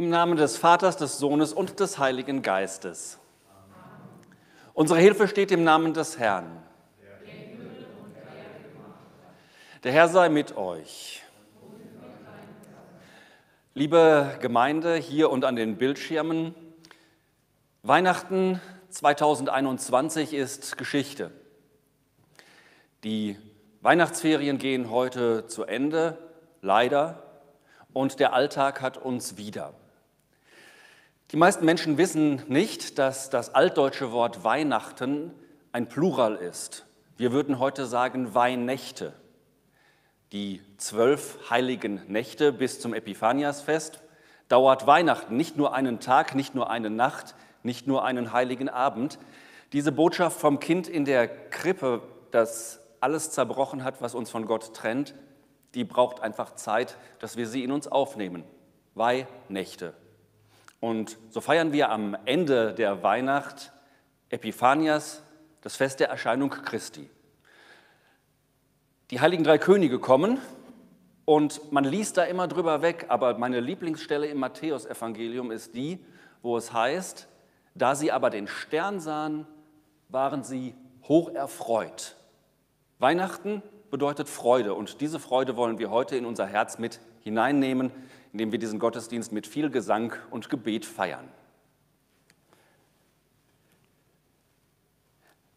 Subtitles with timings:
[0.00, 3.18] Im Namen des Vaters, des Sohnes und des Heiligen Geistes.
[4.72, 6.62] Unsere Hilfe steht im Namen des Herrn.
[9.84, 11.22] Der Herr sei mit euch.
[13.74, 16.54] Liebe Gemeinde hier und an den Bildschirmen,
[17.82, 18.58] Weihnachten
[18.88, 21.30] 2021 ist Geschichte.
[23.04, 23.36] Die
[23.82, 26.16] Weihnachtsferien gehen heute zu Ende,
[26.62, 27.22] leider,
[27.92, 29.74] und der Alltag hat uns wieder.
[31.32, 35.30] Die meisten Menschen wissen nicht, dass das altdeutsche Wort Weihnachten
[35.70, 36.86] ein Plural ist.
[37.16, 39.12] Wir würden heute sagen Weihnächte.
[40.32, 44.00] Die zwölf heiligen Nächte bis zum Epiphaniasfest
[44.48, 49.20] dauert Weihnachten nicht nur einen Tag, nicht nur eine Nacht, nicht nur einen heiligen Abend.
[49.72, 54.74] Diese Botschaft vom Kind in der Krippe, das alles zerbrochen hat, was uns von Gott
[54.74, 55.14] trennt,
[55.74, 58.42] die braucht einfach Zeit, dass wir sie in uns aufnehmen.
[58.96, 59.94] Weihnachte.
[60.80, 63.72] Und so feiern wir am Ende der Weihnacht
[64.30, 65.22] Epiphanias,
[65.60, 67.08] das Fest der Erscheinung Christi.
[69.10, 70.38] Die heiligen drei Könige kommen
[71.26, 75.98] und man liest da immer drüber weg, aber meine Lieblingsstelle im Matthäusevangelium ist die,
[76.42, 77.28] wo es heißt,
[77.74, 79.46] da sie aber den Stern sahen,
[80.08, 80.74] waren sie
[81.06, 82.16] hoch erfreut.
[82.98, 87.90] Weihnachten bedeutet Freude und diese Freude wollen wir heute in unser Herz mit hineinnehmen,
[88.32, 91.28] indem wir diesen Gottesdienst mit viel Gesang und Gebet feiern.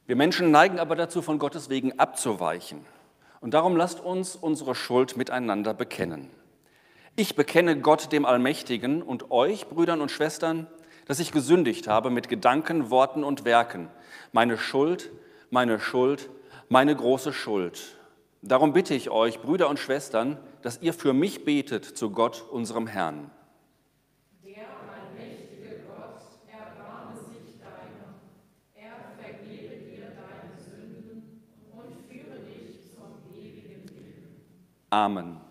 [0.05, 2.85] Wir Menschen neigen aber dazu, von Gottes wegen abzuweichen.
[3.39, 6.29] Und darum lasst uns unsere Schuld miteinander bekennen.
[7.15, 10.67] Ich bekenne Gott dem Allmächtigen und euch, Brüdern und Schwestern,
[11.05, 13.89] dass ich gesündigt habe mit Gedanken, Worten und Werken.
[14.31, 15.11] Meine Schuld,
[15.49, 16.29] meine Schuld,
[16.69, 17.97] meine große Schuld.
[18.41, 22.88] Darum bitte ich euch, Brüder und Schwestern, dass ihr für mich betet zu Gott, unserem
[22.88, 23.30] Herrn.
[24.44, 28.15] Der allmächtige Gott, erbarme sich deiner.
[28.74, 34.42] Er vergebe dir deine Sünden und führe dich zum ewigen Leben.
[34.89, 35.42] Amen.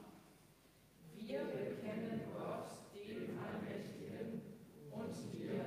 [1.15, 4.43] Wir bekennen Gott, dem Allmächtigen,
[4.91, 5.65] und dir,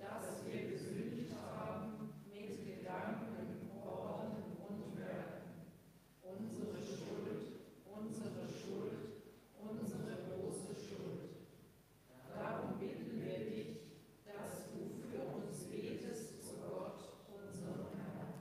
[0.00, 5.72] dass wir gesündigt haben mit Gedanken, Worten und Werken.
[6.22, 9.02] Unsere Schuld, unsere Schuld,
[9.60, 11.30] unsere große Schuld.
[12.34, 13.76] Darum bitten wir dich,
[14.24, 18.34] dass du für uns betest zu Gott, unserem Herrn.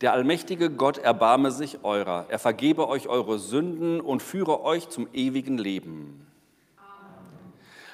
[0.00, 5.08] Der allmächtige Gott erbarme sich eurer, er vergebe euch eure Sünden und führe euch zum
[5.12, 6.26] ewigen Leben.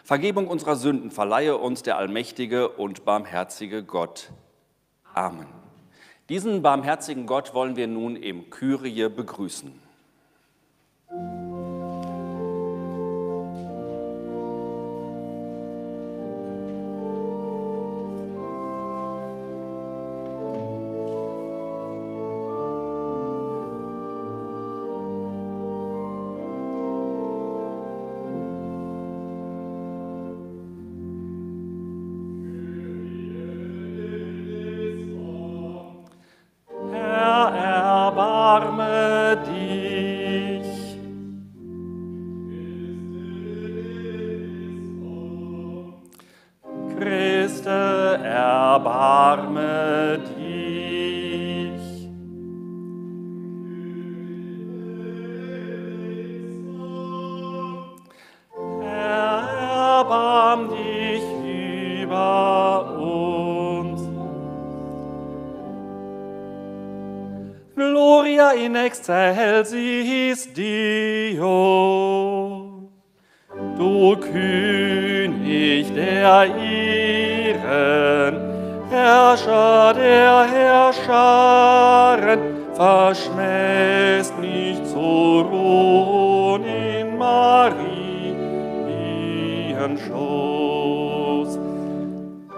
[0.02, 4.30] Vergebung unserer Sünden verleihe uns der allmächtige und barmherzige Gott.
[5.14, 5.46] Amen.
[6.28, 9.72] Diesen barmherzigen Gott wollen wir nun im Kyrie begrüßen.
[47.00, 51.80] Christe, erbarme dich.
[58.82, 59.48] Herr,
[60.00, 61.22] erbarm dich
[62.02, 64.02] über uns.
[67.74, 69.72] Gloria in excelsis
[79.30, 82.40] Herrscher der Herrscharen,
[82.74, 87.60] verschmähst nicht zu ruhen in Marienschoß.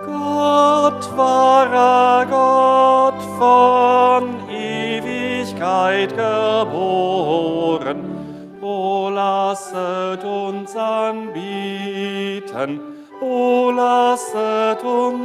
[0.07, 7.99] Gott wahrer Gott von Ewigkeit geboren,
[8.63, 11.21] o lasset uns anbieten,
[13.21, 15.22] o lasset uns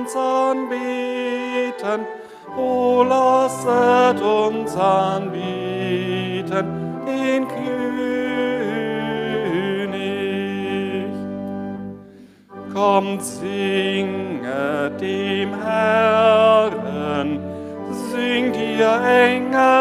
[3.04, 6.66] lasset uns anbieten,
[7.06, 7.68] den König.
[12.74, 17.39] Kommt, singet dem Herrn,
[18.12, 19.77] singt ihr Engelschöre,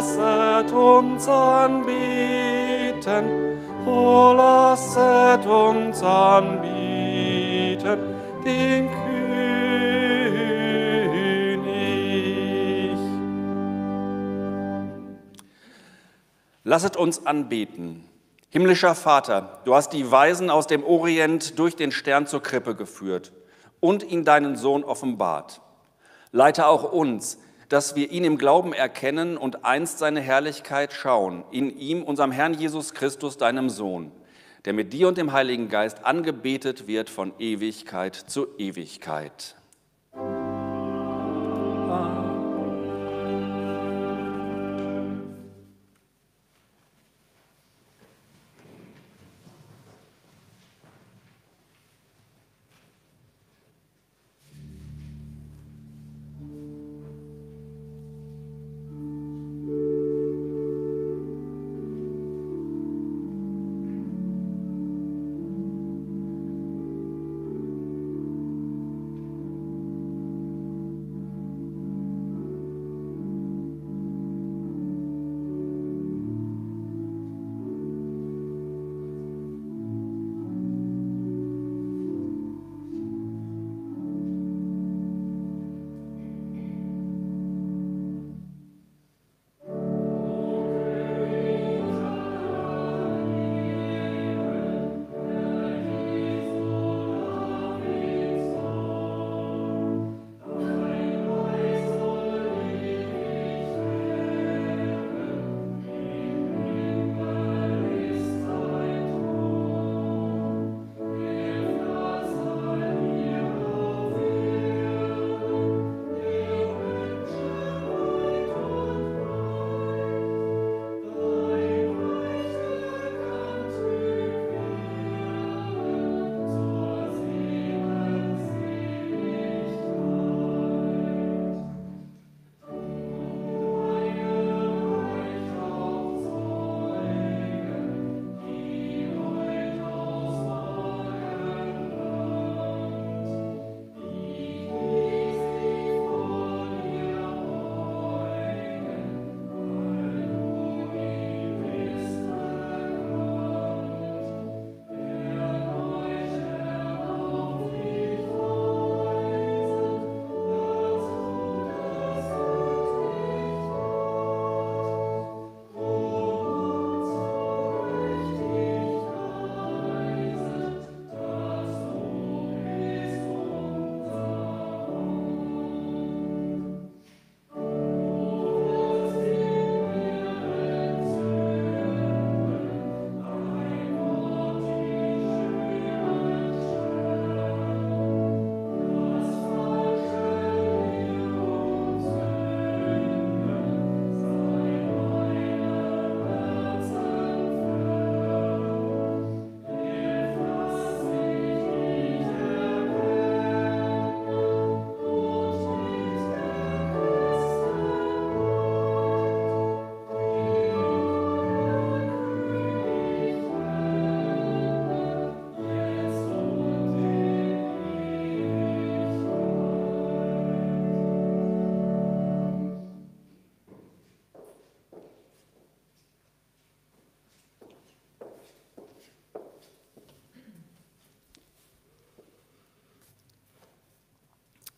[0.00, 3.24] lasset uns anbieten,
[3.86, 7.98] o lasset uns anbieten,
[8.42, 9.10] den König.
[16.64, 18.08] Lasset uns anbeten.
[18.48, 23.32] Himmlischer Vater, du hast die Weisen aus dem Orient durch den Stern zur Krippe geführt
[23.80, 25.60] und ihn deinen Sohn offenbart.
[26.32, 27.36] Leite auch uns,
[27.70, 32.54] dass wir ihn im Glauben erkennen und einst seine Herrlichkeit schauen, in ihm, unserem Herrn
[32.54, 34.10] Jesus Christus, deinem Sohn,
[34.64, 39.54] der mit dir und dem Heiligen Geist angebetet wird von Ewigkeit zu Ewigkeit.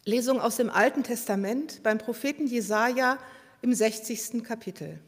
[0.05, 3.19] Lesung aus dem Alten Testament beim Propheten Jesaja
[3.61, 4.43] im 60.
[4.43, 4.99] Kapitel.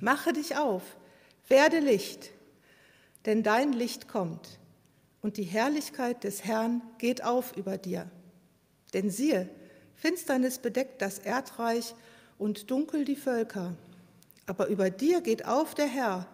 [0.00, 0.82] Mache dich auf,
[1.48, 2.30] werde Licht,
[3.26, 4.58] denn dein Licht kommt
[5.20, 8.10] und die Herrlichkeit des Herrn geht auf über dir.
[8.94, 9.50] Denn siehe,
[9.94, 11.94] Finsternis bedeckt das Erdreich
[12.38, 13.74] und dunkel die Völker.
[14.46, 16.26] Aber über dir geht auf der Herr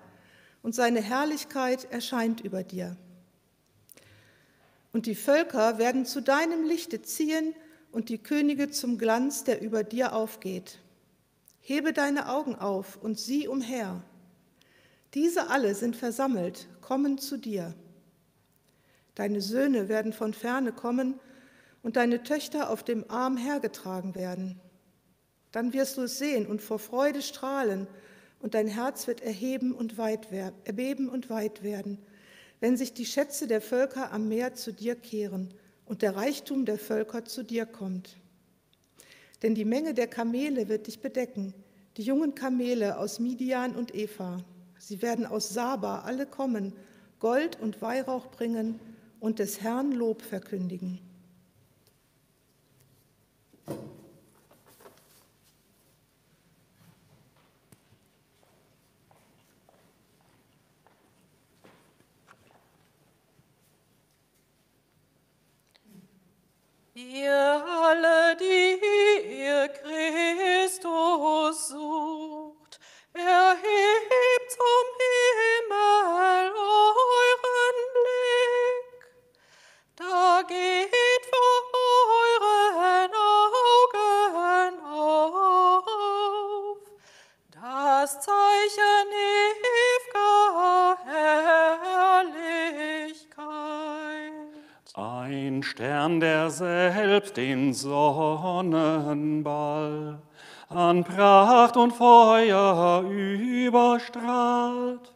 [0.63, 2.97] und seine Herrlichkeit erscheint über dir.
[4.93, 7.53] Und die Völker werden zu deinem Lichte ziehen
[7.93, 10.79] und die Könige zum Glanz, der über dir aufgeht.
[11.61, 14.03] Hebe deine Augen auf und sieh umher.
[15.15, 17.75] Diese alle sind versammelt, kommen zu dir.
[19.15, 21.19] Deine Söhne werden von ferne kommen
[21.83, 24.61] und deine Töchter auf dem Arm hergetragen werden.
[25.53, 27.89] Dann wirst du es sehen und vor Freude strahlen
[28.39, 30.29] und dein Herz wird erheben und weit
[30.65, 31.99] erbeben und weit werden,
[32.61, 35.53] wenn sich die Schätze der Völker am Meer zu dir kehren
[35.91, 38.17] und der Reichtum der Völker zu dir kommt.
[39.43, 41.53] Denn die Menge der Kamele wird dich bedecken,
[41.97, 44.45] die jungen Kamele aus Midian und Eva.
[44.79, 46.75] Sie werden aus Saba alle kommen,
[47.19, 48.79] Gold und Weihrauch bringen
[49.19, 51.01] und des Herrn Lob verkündigen.
[67.03, 68.79] Ihr alle, die
[69.41, 72.79] ihr Christus sucht,
[73.15, 74.87] erhebt zum
[75.41, 79.01] Himmel euren Blick.
[79.97, 80.90] Da geht
[95.33, 98.75] Ein Stern, der selbst den Sonnenball
[100.69, 105.15] an Pracht und Feuer überstrahlt,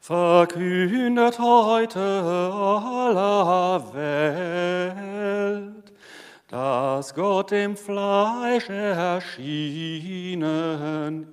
[0.00, 5.92] verkündet heute aller Welt,
[6.48, 10.46] dass Gott im Fleisch erschienen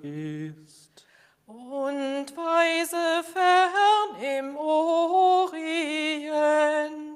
[0.01, 1.05] ist.
[1.45, 7.06] Und weise fern im Orient,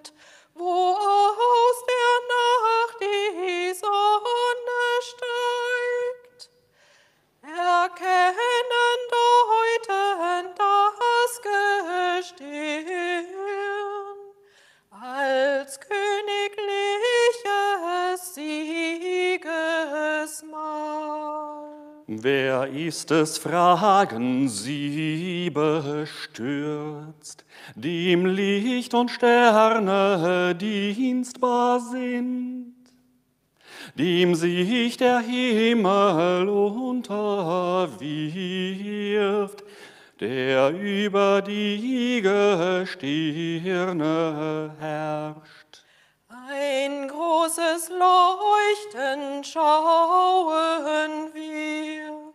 [0.62, 6.42] wo aus der Nacht die Sonne steigt,
[22.24, 32.76] Wer ist es, fragen sie bestürzt, die im Licht und Sterne dienstbar sind,
[33.96, 37.24] dem sich der Himmel unterwirft,
[40.20, 43.16] der über die Gestirne
[44.80, 45.61] herrscht.
[46.54, 52.34] Ein großes Leuchten schauen wir,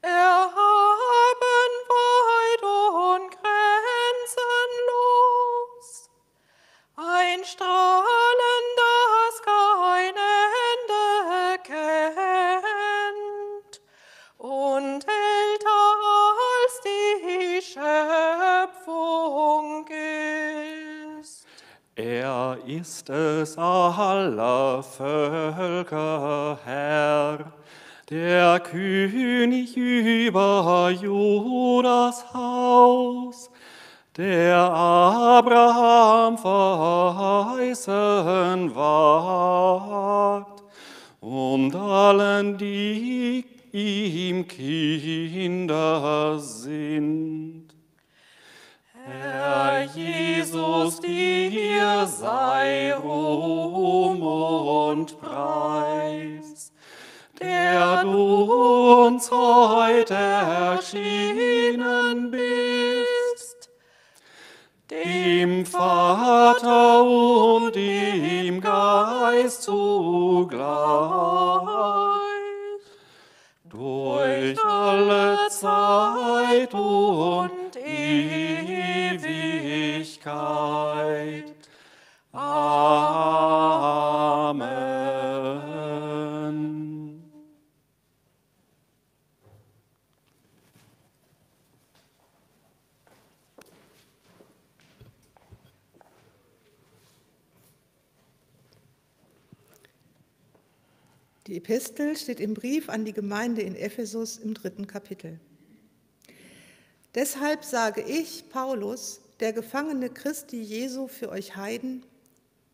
[0.00, 4.38] erhaben weit und grenzenlos.
[6.96, 8.07] Ein Strahlen,
[22.80, 27.52] Ist es aller Völker Herr,
[28.08, 33.50] der König über Judas Haus,
[34.16, 37.82] der Abraham verheißen
[38.76, 40.62] wagt
[41.20, 47.57] und allen, die ihm Kinder sind.
[49.10, 56.72] Herr Jesus, dir sei Ruhm und Preis,
[57.40, 63.70] der du uns heute erschienen bist,
[64.90, 70.68] dem Vater und dem Geist zugleich.
[73.64, 77.57] Durch alle Zeit und
[80.28, 81.54] Ewigkeit.
[82.32, 82.58] Amen.
[101.46, 105.40] Die Epistel steht im Brief an die Gemeinde in Ephesus im dritten Kapitel.
[107.14, 112.04] Deshalb sage ich, Paulus, der Gefangene Christi Jesu für euch Heiden,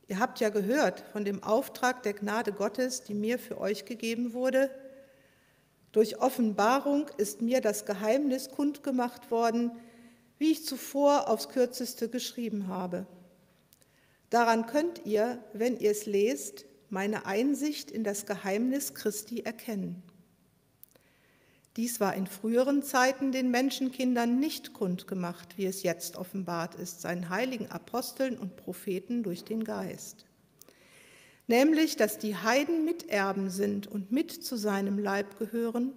[0.08, 4.32] ihr habt ja gehört von dem Auftrag der Gnade Gottes, die mir für euch gegeben
[4.32, 4.70] wurde.
[5.92, 9.72] Durch Offenbarung ist mir das Geheimnis kundgemacht worden,
[10.38, 13.06] wie ich zuvor aufs kürzeste geschrieben habe.
[14.30, 20.02] Daran könnt ihr, wenn ihr es lest, meine Einsicht in das Geheimnis Christi erkennen.
[21.76, 27.30] Dies war in früheren Zeiten den Menschenkindern nicht kundgemacht, wie es jetzt offenbart ist, seinen
[27.30, 30.26] heiligen Aposteln und Propheten durch den Geist.
[31.48, 35.92] Nämlich, dass die Heiden Miterben sind und mit zu seinem Leib gehören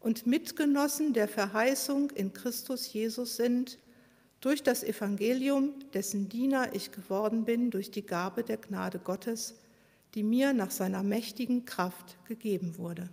[0.00, 3.78] und Mitgenossen der Verheißung in Christus Jesus sind,
[4.40, 9.54] durch das Evangelium, dessen Diener ich geworden bin, durch die Gabe der Gnade Gottes,
[10.14, 13.08] die mir nach seiner mächtigen Kraft gegeben wurde.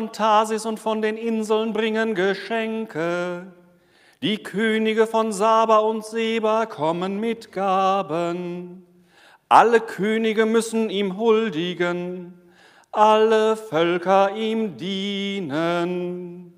[0.00, 3.48] Von Tarsis und von den Inseln bringen Geschenke.
[4.22, 8.86] Die Könige von Saba und Seba kommen mit Gaben.
[9.50, 12.32] Alle Könige müssen ihm huldigen,
[12.92, 16.54] alle Völker ihm dienen.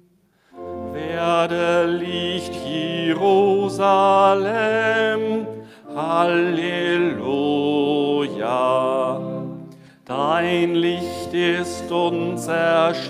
[0.93, 3.49] Werde Licht Jerusalem,
[5.97, 7.23] Halleluja.
[10.15, 13.01] Dein Licht ist uns erschienen,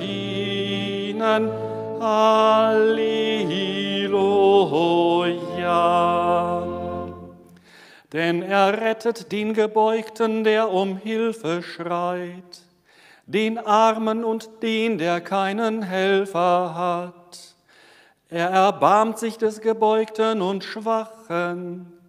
[2.00, 3.02] Halleluja.
[8.12, 12.60] Denn er rettet den Gebeugten, der um Hilfe schreit,
[13.26, 17.56] den Armen und den, der keinen Helfer hat.
[18.30, 22.01] Er erbarmt sich des Gebeugten und Schwachen.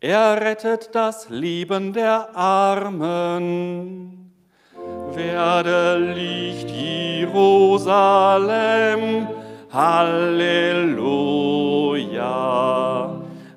[0.00, 4.30] Er rettet das Leben der Armen.
[5.12, 7.66] Werde Licht Jerusalem,
[9.72, 10.70] Halleluja.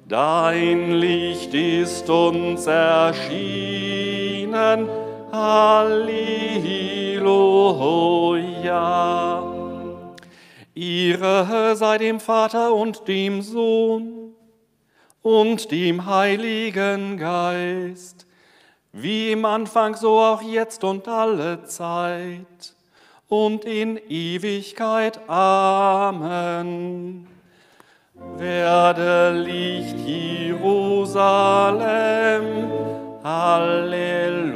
[0.07, 3.69] Dein Licht ist uns erschienen,
[5.31, 6.01] Halleluja.
[10.73, 14.20] Ihre sei dem Vater und dem Sohn
[15.21, 18.25] und dem Heiligen Geist,
[18.91, 22.75] wie im Anfang so auch jetzt und alle Zeit
[23.29, 25.19] und in Ewigkeit.
[25.29, 27.27] Amen.
[28.37, 31.21] Werde Licht Jerusalem,
[33.23, 34.51] Halleluja.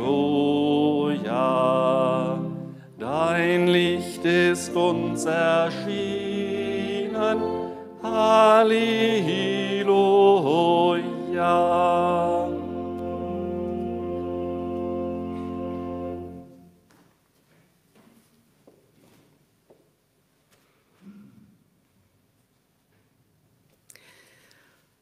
[3.00, 6.35] Dein Licht ist uns erschienen,
[8.16, 8.96] Halleluja.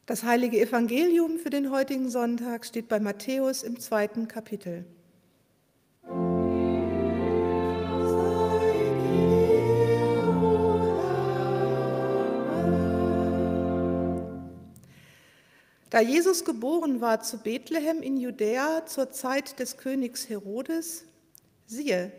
[0.08, 4.86] Das heilige Evangelium für den heutigen Sonntag steht bei Matthäus im zweiten Kapitel.
[15.94, 21.06] Da Jesus geboren war zu Bethlehem in Judäa zur Zeit des Königs Herodes,
[21.68, 22.12] siehe,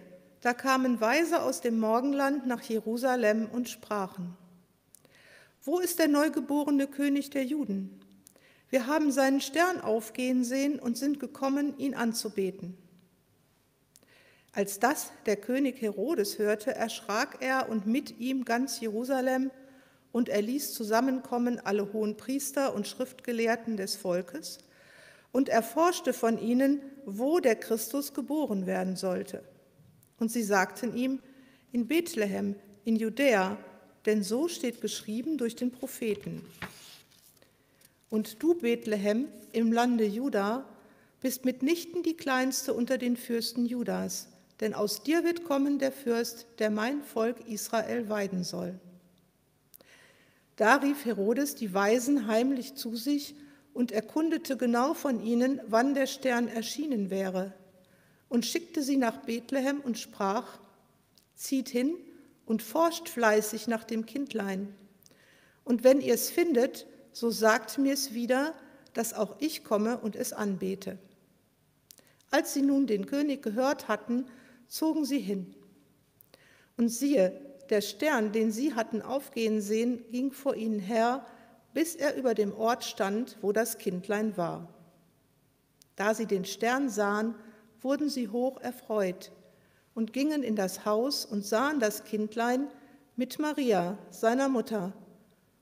[0.43, 4.37] da kamen Weise aus dem Morgenland nach Jerusalem und sprachen,
[5.65, 7.99] wo ist der neugeborene König der Juden?
[8.71, 12.79] Wir haben seinen Stern aufgehen sehen und sind gekommen, ihn anzubeten.
[14.53, 19.51] Als das der König Herodes hörte, erschrak er und mit ihm ganz Jerusalem,
[20.14, 24.59] und er ließ zusammenkommen alle hohen Priester und Schriftgelehrten des Volkes
[25.33, 29.42] und erforschte von ihnen, wo der Christus geboren werden sollte.
[30.20, 31.18] Und sie sagten ihm,
[31.72, 33.59] in Bethlehem, in Judäa,
[34.07, 36.42] denn so steht geschrieben durch den Propheten.
[38.09, 40.64] Und du, Bethlehem, im Lande Juda,
[41.22, 44.29] bist mitnichten die kleinste unter den Fürsten Judas,
[44.61, 48.79] denn aus dir wird kommen der Fürst, der mein Volk Israel weiden soll.
[50.57, 53.35] Da rief Herodes die Weisen heimlich zu sich
[53.73, 57.53] und erkundete genau von ihnen, wann der Stern erschienen wäre,
[58.29, 60.59] und schickte sie nach Bethlehem und sprach,
[61.35, 61.97] zieht hin
[62.47, 64.75] und forscht fleißig nach dem Kindlein.
[65.64, 68.55] Und wenn ihr es findet, so sagt mir es wieder,
[68.93, 70.99] dass auch ich komme und es anbete.
[72.31, 74.27] Als sie nun den König gehört hatten,
[74.69, 75.55] zogen sie hin.
[76.77, 81.24] Und siehe, der Stern, den sie hatten aufgehen sehen, ging vor ihnen her,
[81.72, 84.68] bis er über dem Ort stand, wo das Kindlein war.
[85.96, 87.35] Da sie den Stern sahen,
[87.81, 89.33] wurden sie hoch erfreut
[89.94, 92.68] und gingen in das Haus und sahen das Kindlein
[93.16, 94.92] mit Maria, seiner Mutter,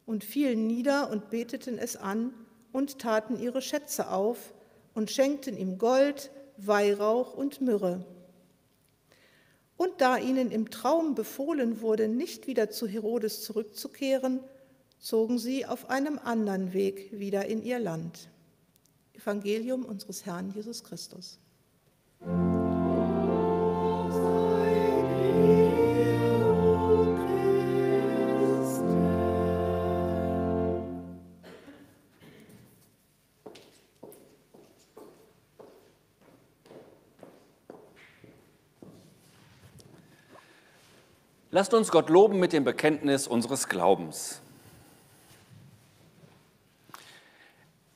[0.06, 2.32] und fielen nieder und beteten es an
[2.72, 4.54] und taten ihre Schätze auf
[4.94, 8.04] und schenkten ihm Gold, Weihrauch und Myrrhe.
[9.76, 14.40] Und da ihnen im Traum befohlen wurde, nicht wieder zu Herodes zurückzukehren,
[14.98, 18.28] zogen sie auf einem anderen Weg wieder in ihr Land.
[19.14, 21.38] Evangelium unseres Herrn Jesus Christus.
[41.54, 44.40] Lasst uns Gott loben mit dem Bekenntnis unseres Glaubens.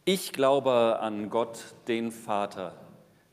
[0.05, 2.75] Ich glaube an Gott, den Vater,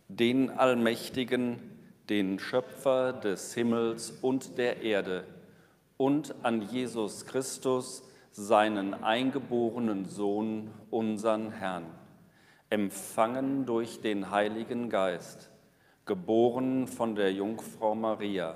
[0.07, 1.59] den Allmächtigen,
[2.07, 5.25] den Schöpfer des Himmels und der Erde
[5.97, 11.88] und an Jesus Christus, seinen eingeborenen Sohn, unseren Herrn,
[12.69, 15.49] empfangen durch den Heiligen Geist,
[16.05, 18.55] geboren von der Jungfrau Maria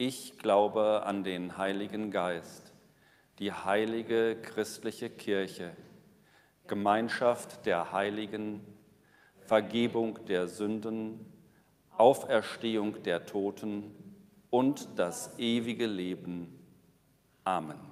[0.00, 2.72] Ich glaube an den Heiligen Geist,
[3.40, 5.72] die heilige christliche Kirche,
[6.68, 8.60] Gemeinschaft der Heiligen,
[9.40, 11.26] Vergebung der Sünden,
[11.96, 13.92] Auferstehung der Toten
[14.50, 16.56] und das ewige Leben.
[17.42, 17.87] Amen.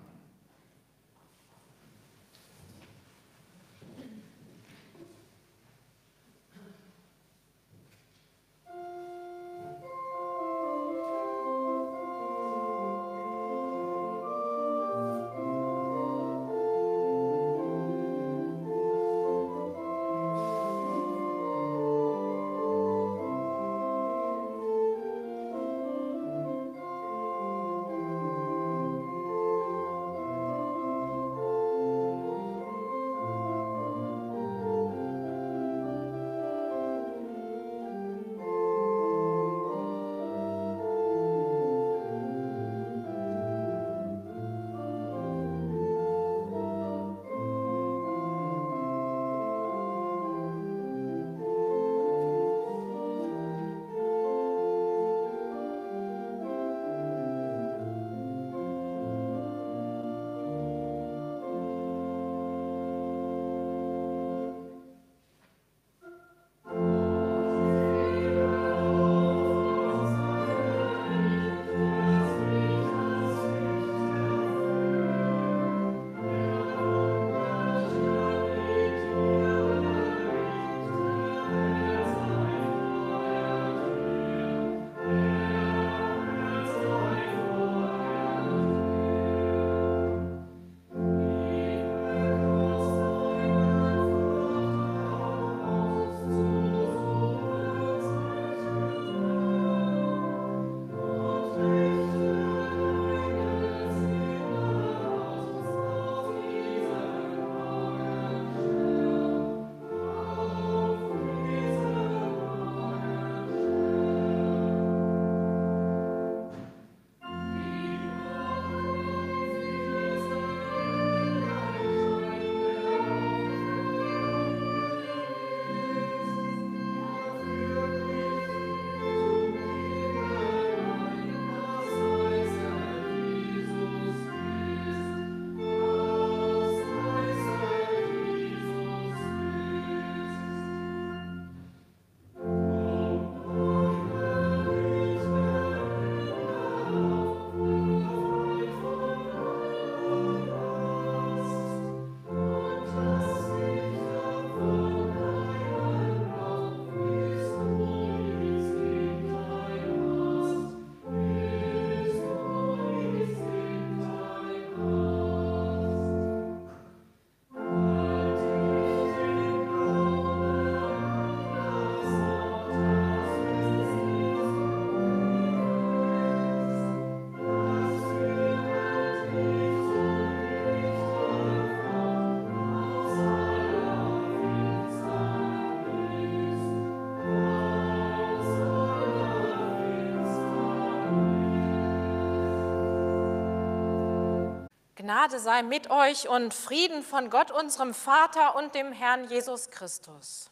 [195.07, 200.51] Gnade sei mit euch und Frieden von Gott, unserem Vater und dem Herrn Jesus Christus.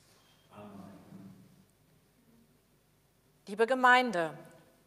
[3.48, 4.38] Liebe Gemeinde,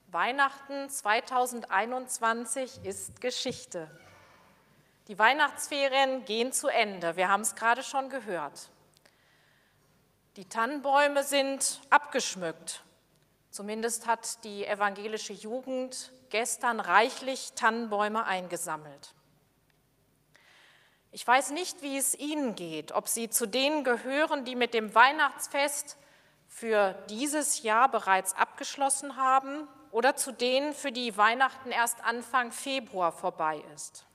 [0.07, 3.91] Weihnachten 2021 ist Geschichte.
[5.09, 7.17] Die Weihnachtsferien gehen zu Ende.
[7.17, 8.69] Wir haben es gerade schon gehört.
[10.37, 12.85] Die Tannenbäume sind abgeschmückt.
[13.51, 19.13] Zumindest hat die evangelische Jugend gestern reichlich Tannenbäume eingesammelt.
[21.11, 24.93] Ich weiß nicht, wie es Ihnen geht, ob Sie zu denen gehören, die mit dem
[24.93, 25.97] Weihnachtsfest
[26.47, 33.11] für dieses Jahr bereits abgeschlossen haben oder zu denen, für die Weihnachten erst Anfang Februar
[33.11, 34.05] vorbei ist.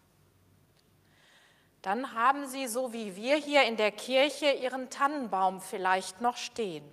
[1.80, 6.84] Dann haben Sie, so wie wir hier in der Kirche, Ihren Tannenbaum vielleicht noch stehen.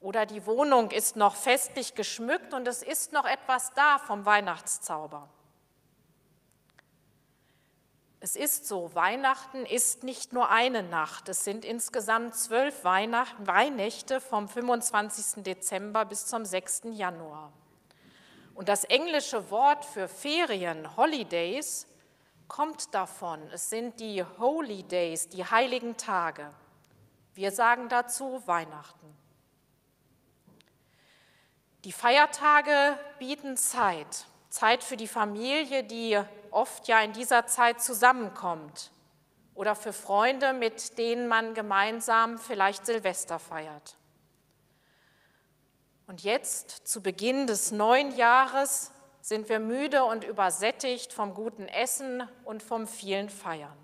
[0.00, 5.28] Oder die Wohnung ist noch festlich geschmückt und es ist noch etwas da vom Weihnachtszauber.
[8.26, 14.48] Es ist so, Weihnachten ist nicht nur eine Nacht, es sind insgesamt zwölf Weihnächte vom
[14.48, 15.44] 25.
[15.44, 16.86] Dezember bis zum 6.
[16.90, 17.52] Januar.
[18.56, 21.86] Und das englische Wort für Ferien, Holidays,
[22.48, 23.40] kommt davon.
[23.52, 26.52] Es sind die Holy Days, die heiligen Tage.
[27.34, 29.16] Wir sagen dazu Weihnachten.
[31.84, 36.18] Die Feiertage bieten Zeit, Zeit für die Familie, die
[36.50, 38.90] oft ja in dieser Zeit zusammenkommt,
[39.54, 43.96] oder für Freunde, mit denen man gemeinsam vielleicht Silvester feiert.
[46.06, 52.26] Und jetzt, zu Beginn des neuen Jahres, sind wir müde und übersättigt vom guten Essen
[52.44, 53.76] und vom vielen Feiern.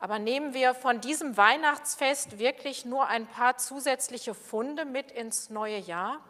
[0.00, 5.78] Aber nehmen wir von diesem Weihnachtsfest wirklich nur ein paar zusätzliche Funde mit ins neue
[5.78, 6.20] Jahr?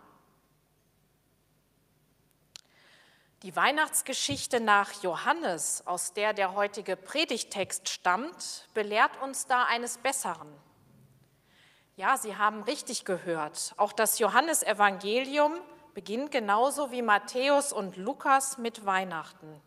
[3.44, 10.52] Die Weihnachtsgeschichte nach Johannes, aus der der heutige Predigtext stammt, belehrt uns da eines Besseren.
[11.94, 13.74] Ja, Sie haben richtig gehört.
[13.76, 15.54] Auch das Johannesevangelium
[15.94, 19.62] beginnt genauso wie Matthäus und Lukas mit Weihnachten.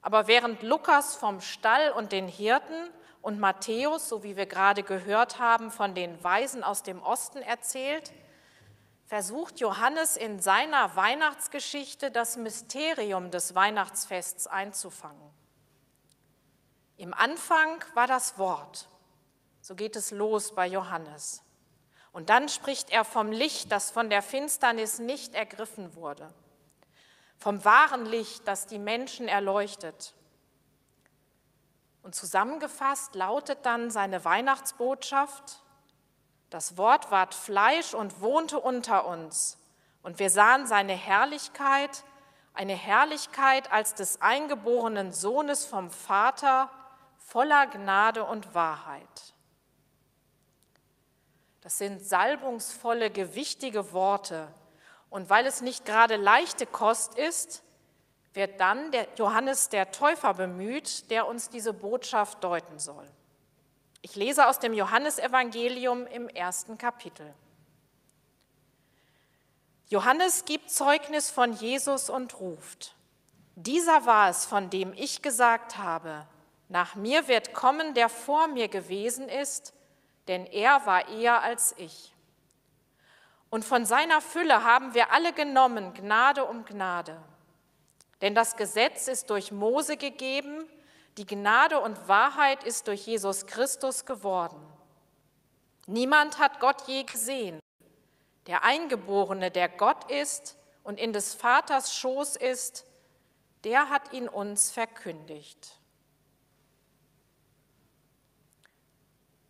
[0.00, 5.40] Aber während Lukas vom Stall und den Hirten und Matthäus, so wie wir gerade gehört
[5.40, 8.12] haben, von den Weisen aus dem Osten erzählt,
[9.10, 15.32] versucht Johannes in seiner Weihnachtsgeschichte das Mysterium des Weihnachtsfests einzufangen.
[16.96, 18.88] Im Anfang war das Wort.
[19.62, 21.42] So geht es los bei Johannes.
[22.12, 26.32] Und dann spricht er vom Licht, das von der Finsternis nicht ergriffen wurde,
[27.36, 30.14] vom wahren Licht, das die Menschen erleuchtet.
[32.04, 35.64] Und zusammengefasst lautet dann seine Weihnachtsbotschaft,
[36.50, 39.56] das Wort ward Fleisch und wohnte unter uns,
[40.02, 42.04] und wir sahen seine Herrlichkeit,
[42.54, 46.70] eine Herrlichkeit als des eingeborenen Sohnes vom Vater,
[47.18, 49.34] voller Gnade und Wahrheit.
[51.60, 54.48] Das sind salbungsvolle, gewichtige Worte.
[55.10, 57.62] Und weil es nicht gerade leichte Kost ist,
[58.32, 63.06] wird dann der Johannes der Täufer bemüht, der uns diese Botschaft deuten soll.
[64.02, 67.34] Ich lese aus dem Johannesevangelium im ersten Kapitel.
[69.88, 72.94] Johannes gibt Zeugnis von Jesus und ruft,
[73.56, 76.26] dieser war es, von dem ich gesagt habe,
[76.68, 79.74] nach mir wird kommen, der vor mir gewesen ist,
[80.28, 82.14] denn er war eher als ich.
[83.50, 87.20] Und von seiner Fülle haben wir alle genommen, Gnade um Gnade.
[88.22, 90.64] Denn das Gesetz ist durch Mose gegeben,
[91.20, 94.58] die Gnade und Wahrheit ist durch Jesus Christus geworden.
[95.86, 97.60] Niemand hat Gott je gesehen.
[98.46, 102.86] Der Eingeborene, der Gott ist und in des Vaters Schoß ist,
[103.64, 105.78] der hat ihn uns verkündigt.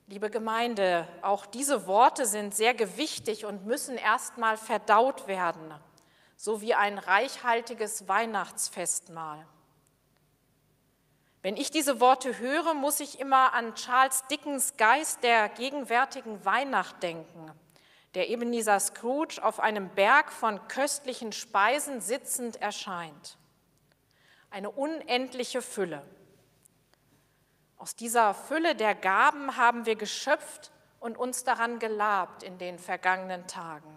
[0.08, 5.72] Liebe Gemeinde, auch diese Worte sind sehr gewichtig und müssen erstmal verdaut werden,
[6.34, 9.46] so wie ein reichhaltiges Weihnachtsfestmahl.
[11.42, 17.02] Wenn ich diese Worte höre, muss ich immer an Charles Dickens Geist der gegenwärtigen Weihnacht
[17.02, 17.50] denken,
[18.14, 23.38] der Ebenezer Scrooge auf einem Berg von köstlichen Speisen sitzend erscheint.
[24.50, 26.02] Eine unendliche Fülle.
[27.78, 33.46] Aus dieser Fülle der Gaben haben wir geschöpft und uns daran gelabt in den vergangenen
[33.46, 33.96] Tagen.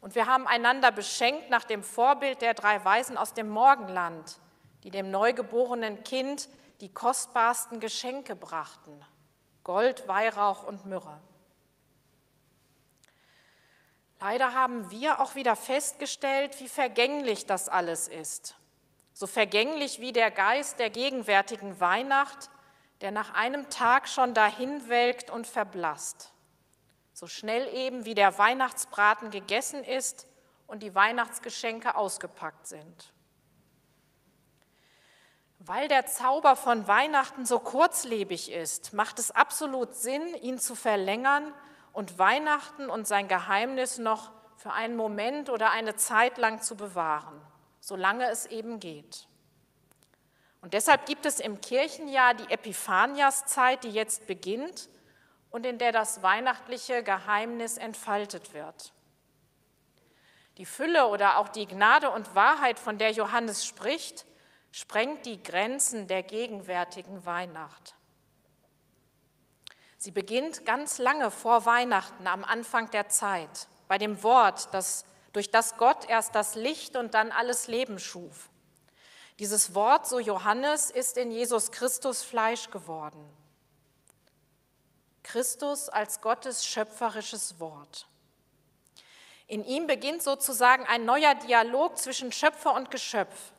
[0.00, 4.40] Und wir haben einander beschenkt nach dem Vorbild der drei Weisen aus dem Morgenland,
[4.82, 6.48] die dem neugeborenen Kind
[6.80, 9.04] die kostbarsten Geschenke brachten,
[9.64, 11.20] Gold, Weihrauch und Myrrhe.
[14.20, 18.56] Leider haben wir auch wieder festgestellt, wie vergänglich das alles ist
[19.12, 22.50] so vergänglich wie der Geist der gegenwärtigen Weihnacht,
[23.00, 26.32] der nach einem Tag schon dahinwelkt und verblasst,
[27.12, 30.26] so schnell eben wie der Weihnachtsbraten gegessen ist
[30.66, 33.12] und die Weihnachtsgeschenke ausgepackt sind.
[35.64, 41.54] Weil der Zauber von Weihnachten so kurzlebig ist, macht es absolut Sinn, ihn zu verlängern
[41.92, 47.40] und Weihnachten und sein Geheimnis noch für einen Moment oder eine Zeit lang zu bewahren,
[47.78, 49.28] solange es eben geht.
[50.62, 54.88] Und deshalb gibt es im Kirchenjahr die Epiphaniaszeit, die jetzt beginnt
[55.50, 58.92] und in der das weihnachtliche Geheimnis entfaltet wird.
[60.58, 64.26] Die Fülle oder auch die Gnade und Wahrheit, von der Johannes spricht,
[64.72, 67.94] sprengt die Grenzen der gegenwärtigen Weihnacht.
[69.98, 75.50] Sie beginnt ganz lange vor Weihnachten, am Anfang der Zeit, bei dem Wort, das, durch
[75.50, 78.48] das Gott erst das Licht und dann alles Leben schuf.
[79.38, 83.22] Dieses Wort, so Johannes, ist in Jesus Christus Fleisch geworden.
[85.22, 88.08] Christus als Gottes schöpferisches Wort.
[89.46, 93.52] In ihm beginnt sozusagen ein neuer Dialog zwischen Schöpfer und Geschöpf.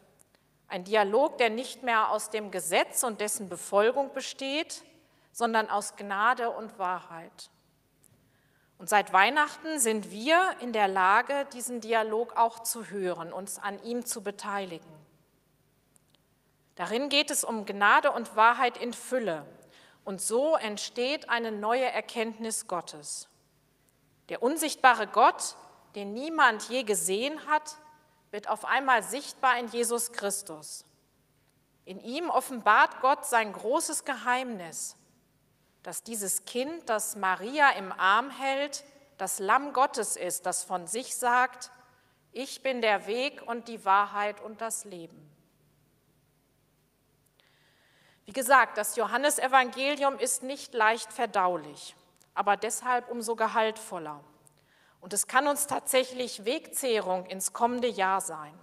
[0.74, 4.84] Ein Dialog, der nicht mehr aus dem Gesetz und dessen Befolgung besteht,
[5.32, 7.52] sondern aus Gnade und Wahrheit.
[8.80, 13.84] Und seit Weihnachten sind wir in der Lage, diesen Dialog auch zu hören, uns an
[13.84, 14.90] ihm zu beteiligen.
[16.74, 19.46] Darin geht es um Gnade und Wahrheit in Fülle.
[20.04, 23.30] Und so entsteht eine neue Erkenntnis Gottes.
[24.30, 25.56] Der unsichtbare Gott,
[25.94, 27.78] den niemand je gesehen hat,
[28.34, 30.86] wird auf einmal sichtbar in Jesus Christus.
[31.86, 34.98] In ihm offenbart Gott sein großes Geheimnis,
[35.84, 38.84] dass dieses Kind, das Maria im Arm hält,
[39.20, 41.70] das Lamm Gottes ist, das von sich sagt,
[42.32, 45.30] ich bin der Weg und die Wahrheit und das Leben.
[48.26, 51.96] Wie gesagt, das Johannesevangelium ist nicht leicht verdaulich,
[52.34, 54.24] aber deshalb umso gehaltvoller.
[55.04, 58.58] Und es kann uns tatsächlich Wegzehrung ins kommende Jahr sein.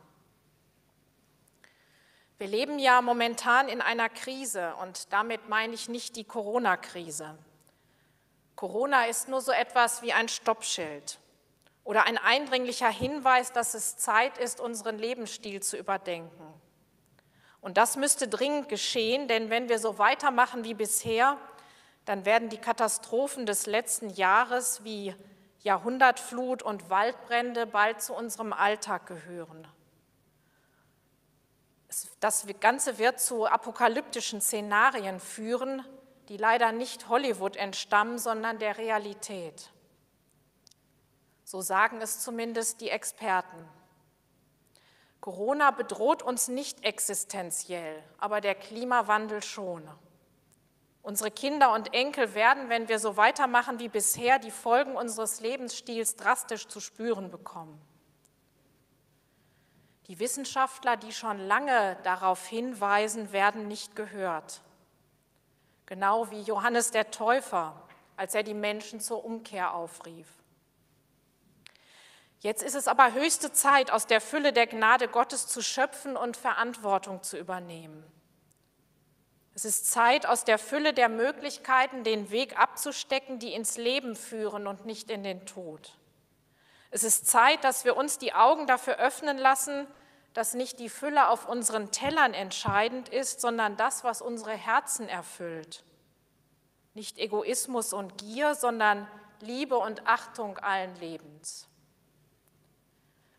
[2.39, 7.37] Wir leben ja momentan in einer Krise und damit meine ich nicht die Corona-Krise.
[8.57, 11.19] Corona ist nur so etwas wie ein Stoppschild
[11.85, 16.55] oder ein eindringlicher Hinweis, dass es Zeit ist, unseren Lebensstil zu überdenken.
[17.61, 21.37] Und das müsste dringend geschehen, denn wenn wir so weitermachen wie bisher,
[22.07, 25.15] dann werden die Katastrophen des letzten Jahres wie
[25.61, 29.67] Jahrhundertflut und Waldbrände bald zu unserem Alltag gehören.
[32.21, 35.85] Das Ganze wird zu apokalyptischen Szenarien führen,
[36.29, 39.71] die leider nicht Hollywood entstammen, sondern der Realität.
[41.45, 43.69] So sagen es zumindest die Experten.
[45.21, 49.87] Corona bedroht uns nicht existenziell, aber der Klimawandel schon.
[51.03, 56.17] Unsere Kinder und Enkel werden, wenn wir so weitermachen wie bisher, die Folgen unseres Lebensstils
[56.17, 57.81] drastisch zu spüren bekommen.
[60.09, 64.61] Die Wissenschaftler, die schon lange darauf hinweisen, werden nicht gehört.
[65.87, 67.75] Genau wie Johannes der Täufer,
[68.17, 70.27] als er die Menschen zur Umkehr aufrief.
[72.41, 76.37] Jetzt ist es aber höchste Zeit, aus der Fülle der Gnade Gottes zu schöpfen und
[76.37, 78.05] Verantwortung zu übernehmen.
[79.61, 84.67] Es ist Zeit, aus der Fülle der Möglichkeiten den Weg abzustecken, die ins Leben führen
[84.67, 85.99] und nicht in den Tod.
[86.91, 89.87] Es ist Zeit, dass wir uns die Augen dafür öffnen lassen,
[90.33, 95.85] dass nicht die Fülle auf unseren Tellern entscheidend ist, sondern das, was unsere Herzen erfüllt.
[96.95, 99.07] Nicht Egoismus und Gier, sondern
[99.41, 101.69] Liebe und Achtung allen Lebens.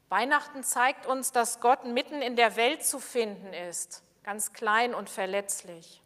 [0.10, 5.10] Weihnachten zeigt uns, dass Gott mitten in der Welt zu finden ist, ganz klein und
[5.10, 6.01] verletzlich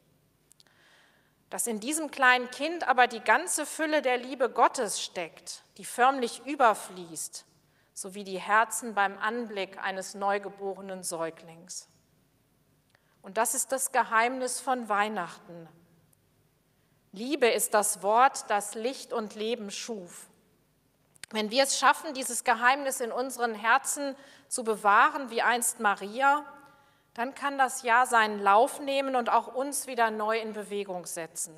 [1.55, 6.45] dass in diesem kleinen Kind aber die ganze Fülle der Liebe Gottes steckt, die förmlich
[6.45, 7.45] überfließt,
[7.93, 11.87] sowie die Herzen beim Anblick eines neugeborenen Säuglings.
[13.21, 15.69] Und das ist das Geheimnis von Weihnachten.
[17.13, 20.27] Liebe ist das Wort, das Licht und Leben schuf.
[21.31, 24.17] Wenn wir es schaffen, dieses Geheimnis in unseren Herzen
[24.49, 26.45] zu bewahren, wie einst Maria,
[27.15, 31.55] dann kann das Jahr seinen Lauf nehmen und auch uns wieder neu in Bewegung setzen.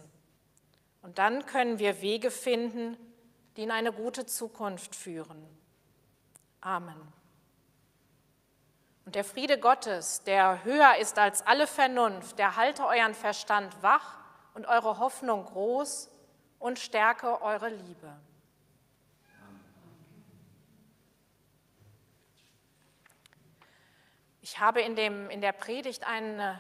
[1.02, 2.96] Und dann können wir Wege finden,
[3.56, 5.44] die in eine gute Zukunft führen.
[6.62, 7.02] Amen.
[9.06, 14.18] Und der Friede Gottes, der höher ist als alle Vernunft, der halte euren Verstand wach
[14.54, 16.12] und eure Hoffnung groß
[16.60, 18.14] und stärke eure Liebe.
[24.50, 26.58] Ich habe in, dem, in der Predigt eine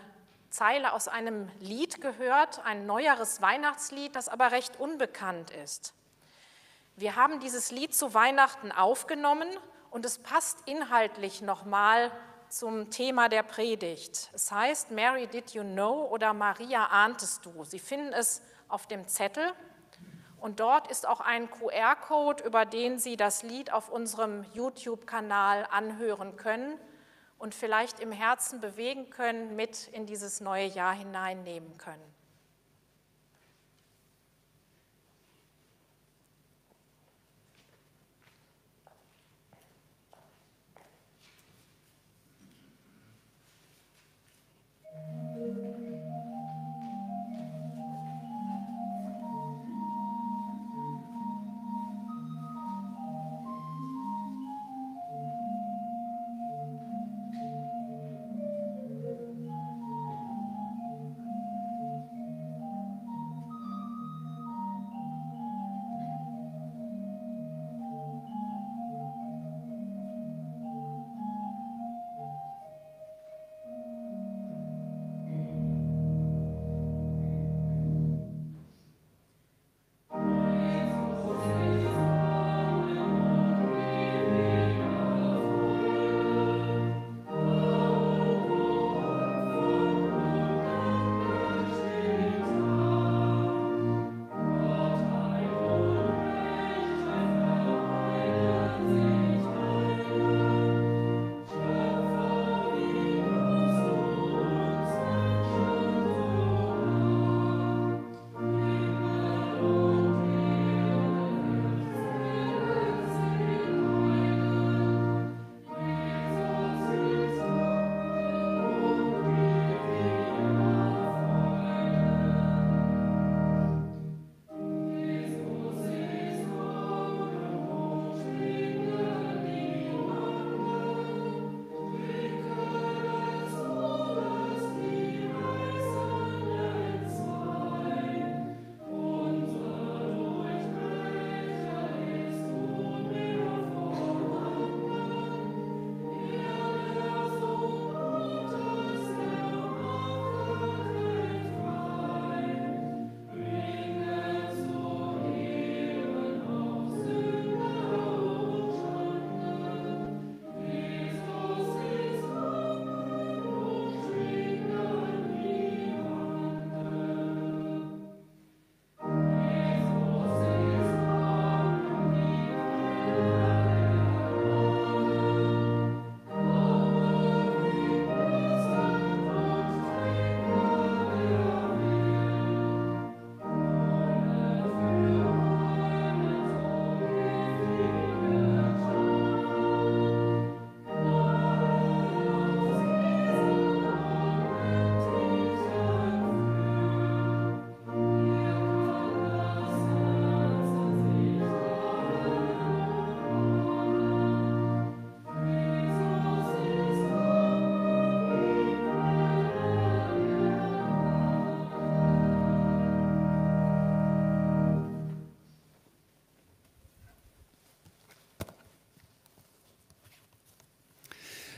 [0.49, 5.93] Zeile aus einem Lied gehört, ein neueres Weihnachtslied, das aber recht unbekannt ist.
[6.97, 9.47] Wir haben dieses Lied zu Weihnachten aufgenommen
[9.89, 12.11] und es passt inhaltlich nochmal
[12.49, 14.31] zum Thema der Predigt.
[14.33, 17.63] Es heißt Mary, did you know oder Maria, ahntest du?
[17.63, 19.53] Sie finden es auf dem Zettel
[20.41, 26.35] und dort ist auch ein QR-Code, über den Sie das Lied auf unserem YouTube-Kanal anhören
[26.35, 26.77] können
[27.37, 32.16] und vielleicht im Herzen bewegen können, mit in dieses neue Jahr hineinnehmen können.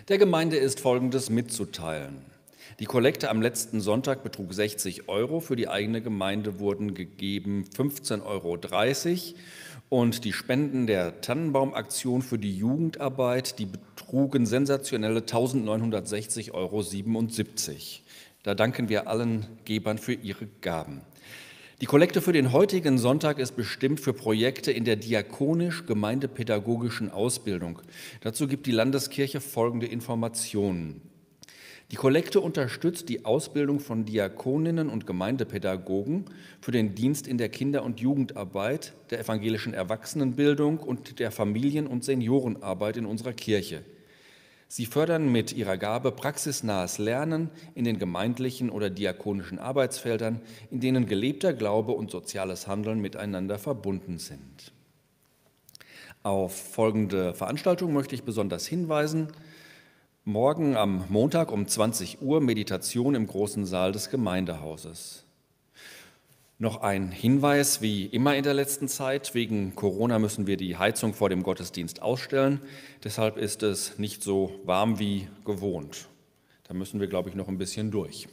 [0.09, 2.25] Der Gemeinde ist Folgendes mitzuteilen.
[2.79, 5.39] Die Kollekte am letzten Sonntag betrug 60 Euro.
[5.39, 8.57] Für die eigene Gemeinde wurden gegeben 15,30 Euro.
[9.89, 16.83] Und die Spenden der Tannenbaumaktion für die Jugendarbeit, die betrugen sensationelle 1960,77 Euro.
[18.41, 21.01] Da danken wir allen Gebern für ihre Gaben.
[21.81, 27.81] Die Kollekte für den heutigen Sonntag ist bestimmt für Projekte in der diakonisch-gemeindepädagogischen Ausbildung.
[28.19, 30.99] Dazu gibt die Landeskirche folgende Informationen.
[31.91, 36.25] Die Kollekte unterstützt die Ausbildung von Diakoninnen und Gemeindepädagogen
[36.59, 42.03] für den Dienst in der Kinder- und Jugendarbeit, der evangelischen Erwachsenenbildung und der Familien- und
[42.03, 43.85] Seniorenarbeit in unserer Kirche.
[44.71, 51.07] Sie fördern mit ihrer Gabe praxisnahes Lernen in den gemeindlichen oder diakonischen Arbeitsfeldern, in denen
[51.07, 54.71] gelebter Glaube und soziales Handeln miteinander verbunden sind.
[56.21, 59.29] Auf folgende Veranstaltung möchte ich besonders hinweisen.
[60.23, 65.23] Morgen am Montag um 20 Uhr Meditation im großen Saal des Gemeindehauses.
[66.61, 69.33] Noch ein Hinweis, wie immer in der letzten Zeit.
[69.33, 72.59] Wegen Corona müssen wir die Heizung vor dem Gottesdienst ausstellen.
[73.01, 76.09] Deshalb ist es nicht so warm wie gewohnt.
[76.67, 78.27] Da müssen wir, glaube ich, noch ein bisschen durch.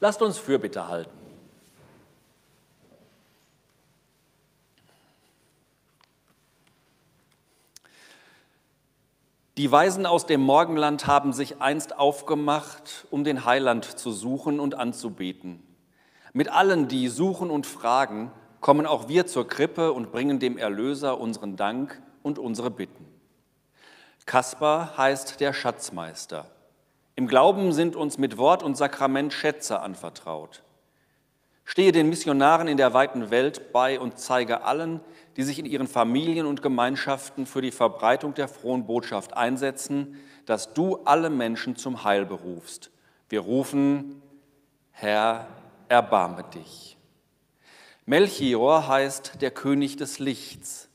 [0.00, 1.18] Lasst uns Fürbitte halten.
[9.56, 14.76] Die Weisen aus dem Morgenland haben sich einst aufgemacht, um den Heiland zu suchen und
[14.76, 15.60] anzubeten.
[16.32, 18.30] Mit allen, die suchen und fragen,
[18.60, 23.04] kommen auch wir zur Krippe und bringen dem Erlöser unseren Dank und unsere Bitten.
[24.26, 26.46] Kaspar heißt der Schatzmeister.
[27.18, 30.62] Im Glauben sind uns mit Wort und Sakrament Schätze anvertraut.
[31.64, 35.00] Stehe den Missionaren in der weiten Welt bei und zeige allen,
[35.36, 40.16] die sich in ihren Familien und Gemeinschaften für die Verbreitung der frohen Botschaft einsetzen,
[40.46, 42.92] dass du alle Menschen zum Heil berufst.
[43.28, 44.22] Wir rufen,
[44.92, 45.48] Herr,
[45.88, 46.96] erbarme dich.
[48.06, 50.88] Melchior heißt der König des Lichts.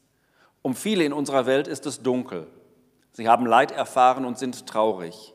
[0.62, 2.48] Um viele in unserer Welt ist es dunkel.
[3.12, 5.33] Sie haben Leid erfahren und sind traurig.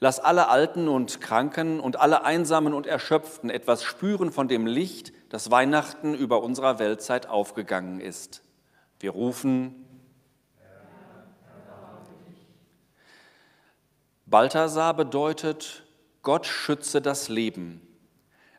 [0.00, 5.12] Lass alle Alten und Kranken und alle Einsamen und Erschöpften etwas spüren von dem Licht,
[5.28, 8.42] das Weihnachten über unserer Weltzeit aufgegangen ist.
[9.00, 9.84] Wir rufen,
[14.26, 15.84] Balthasar bedeutet,
[16.22, 17.80] Gott schütze das Leben.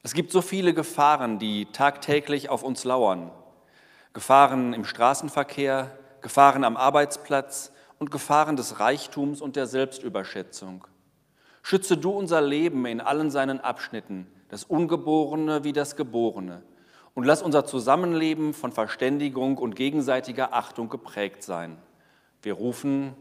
[0.01, 3.31] Es gibt so viele Gefahren, die tagtäglich auf uns lauern.
[4.13, 10.87] Gefahren im Straßenverkehr, Gefahren am Arbeitsplatz und Gefahren des Reichtums und der Selbstüberschätzung.
[11.69, 16.63] Schütze du unser Leben in allen seinen Abschnitten, das Ungeborene wie das Geborene,
[17.13, 21.77] und lass unser Zusammenleben von Verständigung und gegenseitiger Achtung geprägt sein.
[22.41, 23.13] Wir rufen,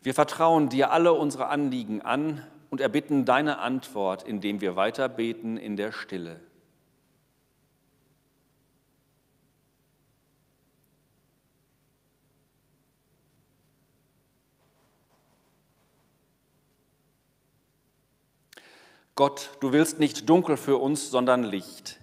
[0.00, 5.56] wir vertrauen dir alle unsere Anliegen an und erbitten deine Antwort, indem wir weiter beten
[5.56, 6.38] in der Stille.
[19.20, 22.00] Gott, du willst nicht dunkel für uns, sondern Licht.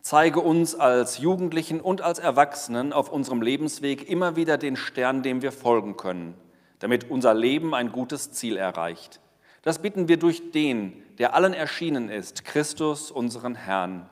[0.00, 5.42] Zeige uns als Jugendlichen und als Erwachsenen auf unserem Lebensweg immer wieder den Stern, dem
[5.42, 6.34] wir folgen können,
[6.78, 9.18] damit unser Leben ein gutes Ziel erreicht.
[9.62, 14.08] Das bitten wir durch den, der allen erschienen ist, Christus, unseren Herrn.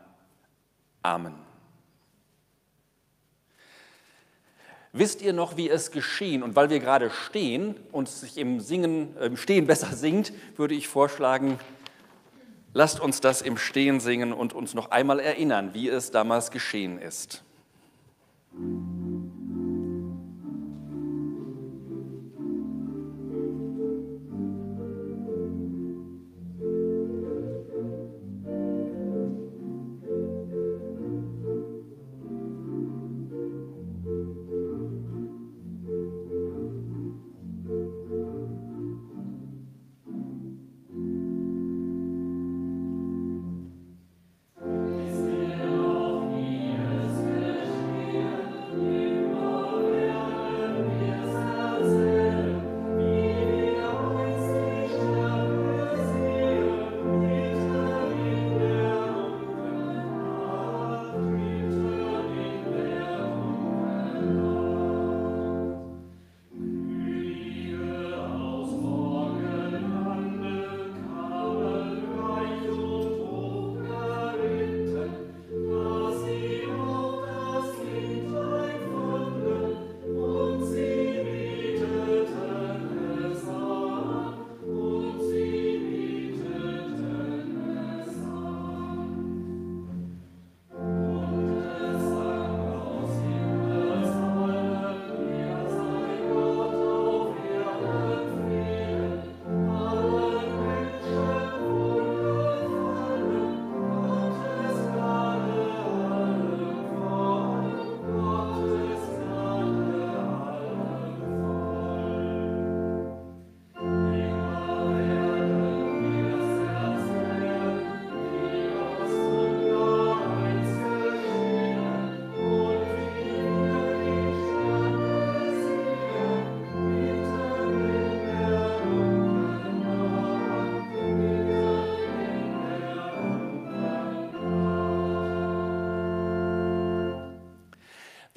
[1.02, 1.36] Amen.
[4.92, 6.42] Wisst ihr noch, wie es geschehen?
[6.42, 10.88] Und weil wir gerade stehen und sich im Singen, im Stehen besser singt, würde ich
[10.88, 11.60] vorschlagen,
[12.74, 16.98] lasst uns das im Stehen singen und uns noch einmal erinnern, wie es damals geschehen
[16.98, 17.42] ist.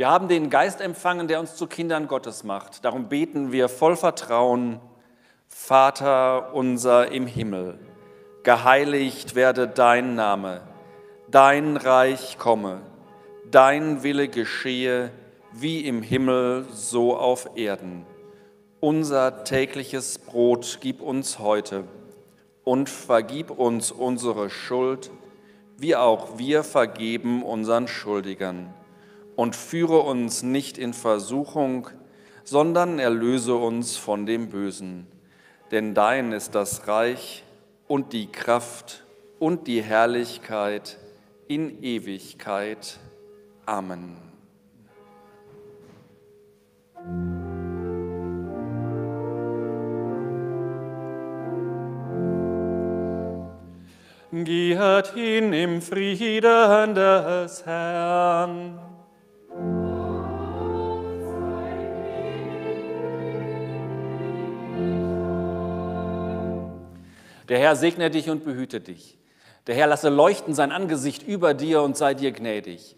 [0.08, 2.86] Wir haben den Geist empfangen, der uns zu Kindern Gottes macht.
[2.86, 4.80] Darum beten wir voll Vertrauen,
[5.50, 7.78] Vater unser im Himmel,
[8.42, 10.62] geheiligt werde dein Name,
[11.30, 12.84] dein Reich komme,
[13.52, 15.12] dein Wille geschehe,
[15.52, 18.06] wie im Himmel, so auf Erden.
[18.80, 21.84] Unser tägliches Brot gib uns heute
[22.64, 25.12] und vergib uns unsere Schuld,
[25.76, 28.74] wie auch wir vergeben unseren Schuldigern
[29.38, 31.90] und führe uns nicht in Versuchung,
[32.44, 35.06] sondern erlöse uns von dem Bösen.
[35.72, 37.44] Denn dein ist das Reich
[37.88, 39.06] und die Kraft
[39.38, 40.98] und die Herrlichkeit
[41.48, 42.98] in Ewigkeit.
[43.66, 44.18] Amen.
[54.32, 58.87] Geht hin im Frieden des Herrn.
[67.50, 69.18] Der Herr segne dich und behüte dich.
[69.68, 72.96] Der Herr lasse leuchten sein Angesicht über dir und sei dir gnädig.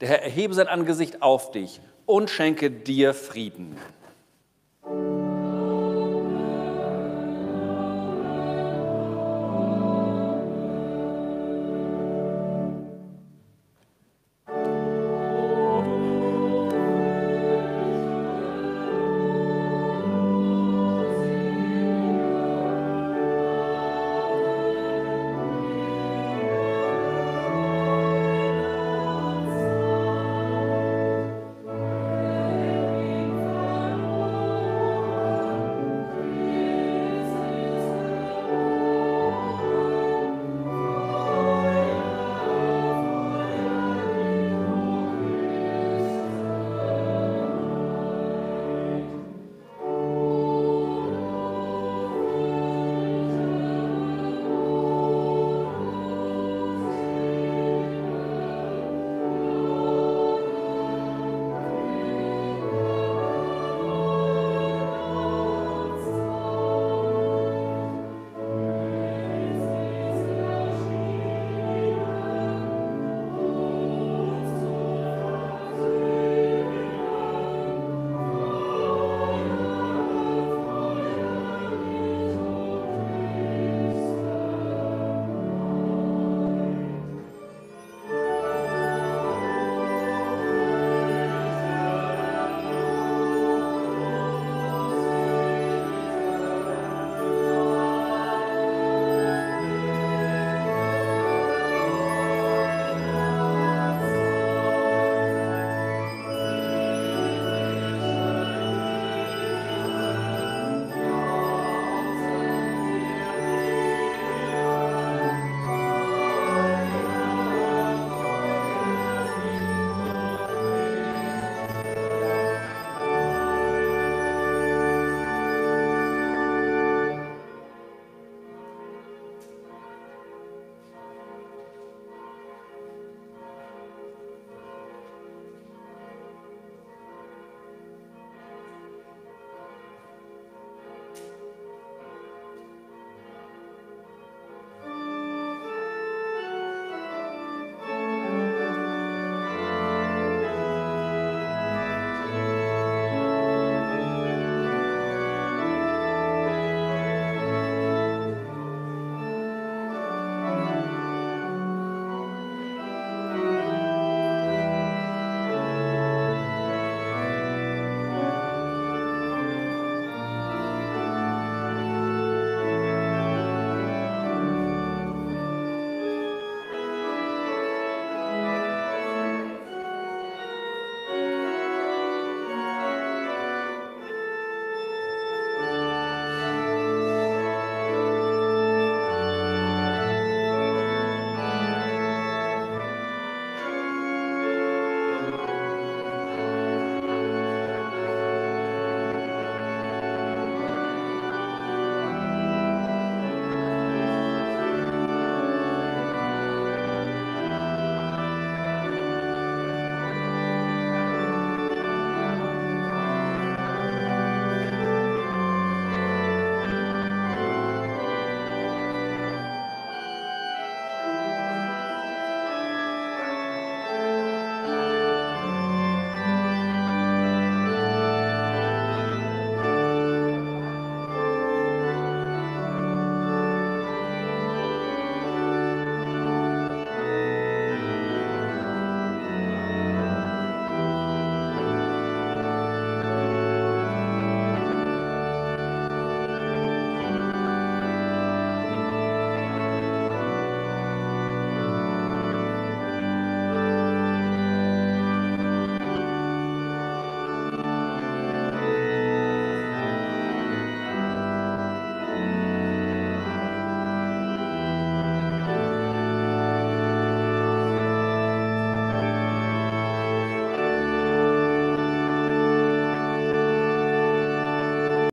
[0.00, 3.76] Der Herr erhebe sein Angesicht auf dich und schenke dir Frieden.